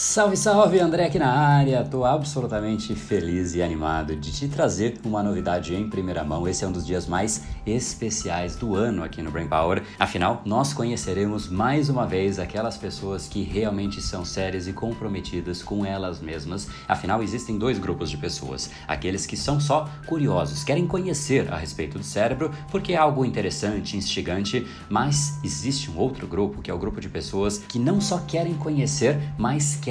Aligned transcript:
Salve, 0.00 0.36
salve, 0.36 0.78
André 0.78 1.06
aqui 1.06 1.18
na 1.18 1.32
área. 1.32 1.82
Tô 1.82 2.04
absolutamente 2.04 2.94
feliz 2.94 3.56
e 3.56 3.60
animado 3.60 4.14
de 4.14 4.30
te 4.30 4.46
trazer 4.46 4.96
uma 5.04 5.24
novidade 5.24 5.74
em 5.74 5.90
primeira 5.90 6.22
mão. 6.22 6.46
Esse 6.46 6.64
é 6.64 6.68
um 6.68 6.70
dos 6.70 6.86
dias 6.86 7.08
mais 7.08 7.42
especiais 7.66 8.54
do 8.54 8.76
ano 8.76 9.02
aqui 9.02 9.20
no 9.20 9.32
Brain 9.32 9.48
Power. 9.48 9.82
Afinal, 9.98 10.40
nós 10.44 10.72
conheceremos 10.72 11.48
mais 11.48 11.88
uma 11.88 12.06
vez 12.06 12.38
aquelas 12.38 12.76
pessoas 12.76 13.26
que 13.26 13.42
realmente 13.42 14.00
são 14.00 14.24
sérias 14.24 14.68
e 14.68 14.72
comprometidas 14.72 15.64
com 15.64 15.84
elas 15.84 16.20
mesmas. 16.20 16.68
Afinal, 16.86 17.20
existem 17.20 17.58
dois 17.58 17.76
grupos 17.76 18.08
de 18.08 18.18
pessoas: 18.18 18.70
aqueles 18.86 19.26
que 19.26 19.36
são 19.36 19.58
só 19.58 19.90
curiosos, 20.06 20.62
querem 20.62 20.86
conhecer 20.86 21.52
a 21.52 21.56
respeito 21.56 21.98
do 21.98 22.04
cérebro 22.04 22.52
porque 22.70 22.92
é 22.92 22.96
algo 22.96 23.24
interessante, 23.24 23.96
instigante, 23.96 24.64
mas 24.88 25.40
existe 25.42 25.90
um 25.90 25.98
outro 25.98 26.28
grupo 26.28 26.62
que 26.62 26.70
é 26.70 26.74
o 26.74 26.78
grupo 26.78 27.00
de 27.00 27.08
pessoas 27.08 27.58
que 27.58 27.80
não 27.80 28.00
só 28.00 28.18
querem 28.18 28.54
conhecer, 28.54 29.18
mas 29.36 29.74
querem 29.74 29.87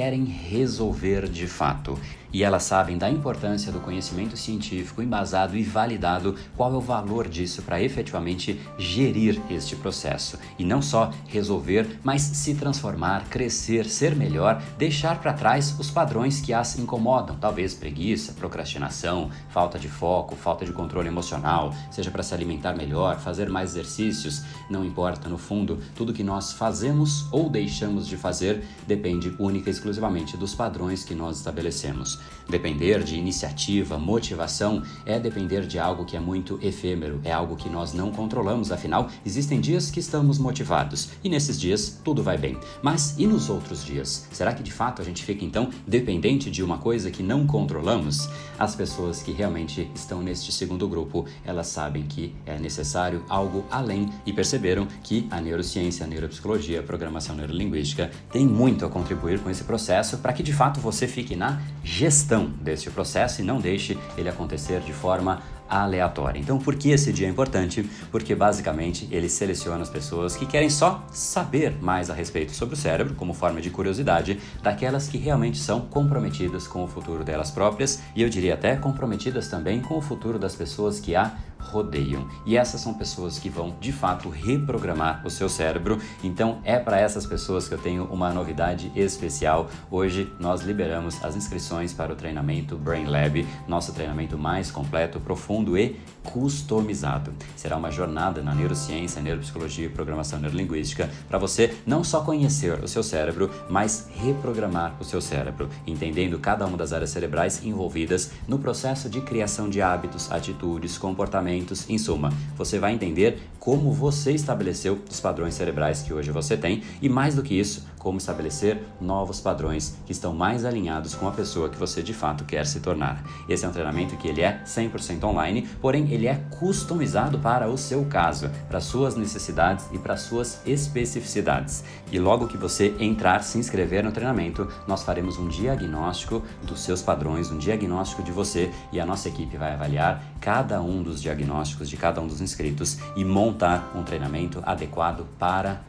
resolver 0.50 1.28
de 1.28 1.46
fato 1.48 1.98
e 2.32 2.42
elas 2.42 2.64
sabem 2.64 2.98
da 2.98 3.10
importância 3.10 3.72
do 3.72 3.80
conhecimento 3.80 4.36
científico 4.36 5.02
embasado 5.02 5.56
e 5.56 5.62
validado 5.62 6.34
qual 6.56 6.72
é 6.72 6.76
o 6.76 6.80
valor 6.80 7.28
disso 7.28 7.62
para 7.62 7.82
efetivamente 7.82 8.60
gerir 8.78 9.40
este 9.50 9.76
processo 9.76 10.38
e 10.58 10.64
não 10.64 10.82
só 10.82 11.10
resolver, 11.26 11.98
mas 12.02 12.22
se 12.22 12.54
transformar, 12.54 13.24
crescer, 13.28 13.86
ser 13.86 14.14
melhor, 14.14 14.62
deixar 14.76 15.20
para 15.20 15.32
trás 15.32 15.78
os 15.78 15.90
padrões 15.90 16.40
que 16.40 16.52
as 16.52 16.78
incomodam, 16.78 17.36
talvez 17.36 17.74
preguiça, 17.74 18.32
procrastinação, 18.32 19.30
falta 19.48 19.78
de 19.78 19.88
foco, 19.88 20.36
falta 20.36 20.64
de 20.64 20.72
controle 20.72 21.08
emocional, 21.08 21.74
seja 21.90 22.10
para 22.10 22.22
se 22.22 22.34
alimentar 22.34 22.74
melhor, 22.74 23.18
fazer 23.18 23.48
mais 23.48 23.70
exercícios, 23.70 24.42
não 24.68 24.84
importa, 24.84 25.28
no 25.28 25.38
fundo, 25.38 25.78
tudo 25.94 26.12
que 26.12 26.24
nós 26.24 26.52
fazemos 26.52 27.26
ou 27.32 27.48
deixamos 27.48 28.06
de 28.06 28.16
fazer 28.16 28.64
depende 28.86 29.34
única 29.38 29.70
e 29.70 29.72
exclusivamente 29.72 30.36
dos 30.36 30.54
padrões 30.54 31.04
que 31.04 31.14
nós 31.14 31.38
estabelecemos. 31.38 32.17
Depender 32.48 33.04
de 33.04 33.14
iniciativa, 33.14 33.98
motivação, 33.98 34.82
é 35.04 35.20
depender 35.20 35.66
de 35.66 35.78
algo 35.78 36.06
que 36.06 36.16
é 36.16 36.20
muito 36.20 36.58
efêmero, 36.62 37.20
é 37.22 37.30
algo 37.30 37.56
que 37.56 37.68
nós 37.68 37.92
não 37.92 38.10
controlamos, 38.10 38.72
afinal, 38.72 39.10
existem 39.24 39.60
dias 39.60 39.90
que 39.90 40.00
estamos 40.00 40.38
motivados 40.38 41.10
e 41.22 41.28
nesses 41.28 41.60
dias 41.60 42.00
tudo 42.02 42.22
vai 42.22 42.38
bem. 42.38 42.56
Mas 42.82 43.14
e 43.18 43.26
nos 43.26 43.50
outros 43.50 43.84
dias? 43.84 44.26
Será 44.32 44.54
que 44.54 44.62
de 44.62 44.72
fato 44.72 45.02
a 45.02 45.04
gente 45.04 45.22
fica 45.24 45.44
então 45.44 45.68
dependente 45.86 46.50
de 46.50 46.62
uma 46.62 46.78
coisa 46.78 47.10
que 47.10 47.22
não 47.22 47.46
controlamos? 47.46 48.30
As 48.58 48.74
pessoas 48.74 49.22
que 49.22 49.30
realmente 49.30 49.90
estão 49.94 50.22
neste 50.22 50.50
segundo 50.50 50.88
grupo, 50.88 51.26
elas 51.44 51.66
sabem 51.66 52.04
que 52.04 52.34
é 52.46 52.58
necessário 52.58 53.22
algo 53.28 53.64
além 53.70 54.08
e 54.24 54.32
perceberam 54.32 54.88
que 55.02 55.26
a 55.30 55.38
neurociência, 55.38 56.06
a 56.06 56.08
neuropsicologia, 56.08 56.80
a 56.80 56.82
programação 56.82 57.36
neurolinguística 57.36 58.10
tem 58.32 58.46
muito 58.46 58.86
a 58.86 58.88
contribuir 58.88 59.38
com 59.40 59.50
esse 59.50 59.64
processo 59.64 60.16
para 60.16 60.32
que 60.32 60.42
de 60.42 60.54
fato 60.54 60.80
você 60.80 61.06
fique 61.06 61.36
na 61.36 61.60
gestão 61.84 62.07
gestão 62.08 62.46
deste 62.62 62.90
processo 62.90 63.42
e 63.42 63.44
não 63.44 63.60
deixe 63.60 63.98
ele 64.16 64.30
acontecer 64.30 64.80
de 64.80 64.94
forma 64.94 65.42
aleatória. 65.68 66.40
Então, 66.40 66.58
por 66.58 66.74
que 66.74 66.90
esse 66.90 67.12
dia 67.12 67.26
é 67.26 67.30
importante? 67.30 67.88
Porque 68.10 68.34
basicamente 68.34 69.06
ele 69.10 69.28
seleciona 69.28 69.82
as 69.82 69.90
pessoas 69.90 70.34
que 70.34 70.46
querem 70.46 70.70
só 70.70 71.04
saber 71.12 71.76
mais 71.82 72.08
a 72.08 72.14
respeito 72.14 72.52
sobre 72.52 72.74
o 72.74 72.78
cérebro, 72.78 73.14
como 73.14 73.34
forma 73.34 73.60
de 73.60 73.68
curiosidade, 73.68 74.40
daquelas 74.62 75.06
que 75.06 75.18
realmente 75.18 75.58
são 75.58 75.82
comprometidas 75.82 76.66
com 76.66 76.82
o 76.82 76.88
futuro 76.88 77.22
delas 77.22 77.50
próprias 77.50 78.00
e 78.16 78.22
eu 78.22 78.30
diria 78.30 78.54
até 78.54 78.74
comprometidas 78.76 79.48
também 79.48 79.80
com 79.82 79.98
o 79.98 80.00
futuro 80.00 80.38
das 80.38 80.54
pessoas 80.54 80.98
que 80.98 81.14
a 81.14 81.34
rodeiam. 81.58 82.26
E 82.46 82.56
essas 82.56 82.80
são 82.80 82.94
pessoas 82.94 83.38
que 83.38 83.48
vão 83.48 83.74
de 83.80 83.92
fato 83.92 84.28
reprogramar 84.28 85.22
o 85.24 85.30
seu 85.30 85.48
cérebro. 85.48 85.98
Então 86.22 86.58
é 86.64 86.78
para 86.78 87.00
essas 87.00 87.26
pessoas 87.26 87.68
que 87.68 87.74
eu 87.74 87.78
tenho 87.78 88.04
uma 88.04 88.32
novidade 88.32 88.90
especial. 88.94 89.68
Hoje 89.90 90.32
nós 90.38 90.62
liberamos 90.62 91.22
as 91.24 91.36
inscrições 91.36 91.92
para 91.92 92.12
o 92.12 92.16
treinamento 92.16 92.76
Brain 92.76 93.06
Lab, 93.06 93.46
nosso 93.66 93.92
treinamento 93.92 94.38
mais 94.38 94.70
completo, 94.70 95.20
profundo 95.20 95.76
e 95.76 96.00
customizado. 96.24 97.32
Será 97.56 97.76
uma 97.76 97.90
jornada 97.90 98.42
na 98.42 98.54
neurociência, 98.54 99.22
neuropsicologia 99.22 99.86
e 99.86 99.88
programação 99.88 100.38
neurolinguística 100.38 101.10
para 101.28 101.38
você 101.38 101.74
não 101.86 102.04
só 102.04 102.20
conhecer 102.20 102.82
o 102.82 102.88
seu 102.88 103.02
cérebro, 103.02 103.50
mas 103.68 104.08
reprogramar 104.14 104.94
o 105.00 105.04
seu 105.04 105.20
cérebro, 105.20 105.68
entendendo 105.86 106.38
cada 106.38 106.66
uma 106.66 106.76
das 106.76 106.92
áreas 106.92 107.10
cerebrais 107.10 107.64
envolvidas 107.64 108.32
no 108.46 108.58
processo 108.58 109.08
de 109.08 109.20
criação 109.20 109.68
de 109.68 109.80
hábitos, 109.80 110.30
atitudes, 110.30 110.98
comportamentos, 110.98 111.47
em 111.56 111.98
suma, 111.98 112.32
você 112.56 112.78
vai 112.78 112.92
entender 112.92 113.40
como 113.58 113.92
você 113.92 114.32
estabeleceu 114.32 114.98
os 115.10 115.20
padrões 115.20 115.54
cerebrais 115.54 116.00
que 116.02 116.12
hoje 116.12 116.30
você 116.30 116.56
tem 116.56 116.82
e 117.02 117.08
mais 117.08 117.34
do 117.34 117.42
que 117.42 117.58
isso, 117.58 117.86
como 117.98 118.18
estabelecer 118.18 118.80
novos 119.00 119.40
padrões 119.40 119.96
que 120.06 120.12
estão 120.12 120.32
mais 120.32 120.64
alinhados 120.64 121.14
com 121.14 121.28
a 121.28 121.32
pessoa 121.32 121.68
que 121.68 121.76
você 121.76 122.02
de 122.02 122.14
fato 122.14 122.44
quer 122.44 122.64
se 122.64 122.80
tornar. 122.80 123.22
Esse 123.48 123.64
é 123.64 123.68
um 123.68 123.72
treinamento 123.72 124.16
que 124.16 124.28
ele 124.28 124.40
é 124.40 124.62
100% 124.64 125.22
online, 125.24 125.68
porém 125.80 126.10
ele 126.12 126.26
é 126.26 126.36
customizado 126.58 127.38
para 127.38 127.68
o 127.68 127.76
seu 127.76 128.04
caso, 128.06 128.50
para 128.68 128.80
suas 128.80 129.16
necessidades 129.16 129.86
e 129.92 129.98
para 129.98 130.16
suas 130.16 130.62
especificidades. 130.64 131.84
E 132.10 132.18
logo 132.18 132.46
que 132.46 132.56
você 132.56 132.94
entrar, 132.98 133.42
se 133.42 133.58
inscrever 133.58 134.02
no 134.02 134.12
treinamento, 134.12 134.66
nós 134.86 135.02
faremos 135.02 135.38
um 135.38 135.46
diagnóstico 135.48 136.42
dos 136.62 136.80
seus 136.80 137.02
padrões, 137.02 137.50
um 137.50 137.58
diagnóstico 137.58 138.22
de 138.22 138.32
você 138.32 138.70
e 138.90 138.98
a 138.98 139.04
nossa 139.04 139.28
equipe 139.28 139.56
vai 139.56 139.72
avaliar 139.72 140.22
cada 140.40 140.80
um 140.80 141.02
dos 141.02 141.20
diagnósticos 141.20 141.88
de 141.88 141.96
cada 141.96 142.20
um 142.20 142.26
dos 142.26 142.40
inscritos 142.40 142.98
e 143.14 143.24
montar 143.24 143.92
um 143.94 144.02
treinamento 144.02 144.62
adequado 144.64 145.26
para 145.38 145.82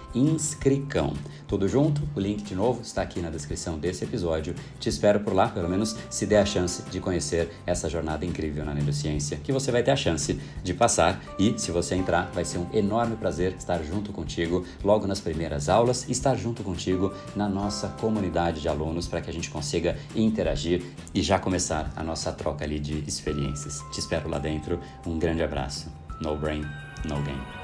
Tudo 1.46 1.68
junto? 1.68 2.02
O 2.14 2.20
link 2.20 2.42
de 2.42 2.54
novo 2.54 2.80
está 2.82 3.02
aqui 3.02 3.20
na 3.20 3.30
descrição 3.30 3.78
desse 3.78 4.04
episódio. 4.04 4.54
Te 4.78 4.88
espero 4.88 5.20
por 5.20 5.32
lá, 5.32 5.48
pelo 5.48 5.68
menos 5.68 5.96
se 6.08 6.26
der 6.26 6.42
a 6.42 6.46
chance 6.46 6.82
de 6.90 7.00
conhecer 7.00 7.50
essa 7.66 7.88
jornada 7.88 8.24
incrível 8.24 8.64
na 8.64 8.74
neurociência, 8.74 9.38
que 9.42 9.52
você 9.52 9.70
vai 9.70 9.82
ter 9.82 9.90
a 9.90 9.96
chance 9.96 10.38
de 10.62 10.74
passar 10.74 11.20
e, 11.38 11.54
se 11.58 11.70
você 11.70 11.94
entrar, 11.94 12.30
vai 12.32 12.44
ser 12.44 12.58
um 12.58 12.66
enorme 12.72 13.16
prazer 13.16 13.54
estar 13.56 13.82
junto 13.82 14.12
contigo 14.12 14.64
logo 14.84 15.06
nas 15.06 15.20
primeiras 15.20 15.68
aulas 15.68 16.08
estar 16.08 16.36
junto 16.36 16.62
contigo 16.62 17.12
na 17.34 17.48
nossa 17.48 17.88
comunidade 17.88 18.60
de 18.60 18.68
alunos 18.68 19.06
para 19.06 19.20
que 19.20 19.30
a 19.30 19.32
gente 19.32 19.50
consiga 19.50 19.96
interagir 20.14 20.82
e 21.14 21.22
já 21.22 21.38
começar 21.38 21.92
a 21.96 22.02
nossa 22.02 22.32
troca 22.32 22.64
ali 22.64 22.78
de 22.78 22.98
experiências. 23.06 23.80
Te 23.92 24.00
espero 24.00 24.28
lá 24.28 24.38
dentro. 24.38 24.80
Um 25.06 25.18
grande 25.18 25.42
abraço. 25.42 25.88
No 26.20 26.36
brain, 26.36 26.62
no 27.04 27.20
game. 27.22 27.59